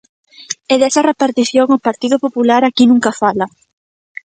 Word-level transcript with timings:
E 0.73 0.75
desa 0.81 1.05
repartición 1.09 1.67
o 1.75 1.83
Partido 1.87 2.17
Popular 2.25 2.61
aquí 2.63 2.83
nunca 2.87 3.11
fala. 3.21 3.45